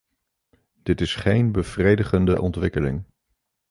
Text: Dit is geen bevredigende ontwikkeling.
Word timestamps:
Dit 0.83 1.01
is 1.01 1.15
geen 1.15 1.51
bevredigende 1.51 2.41
ontwikkeling. 2.41 3.03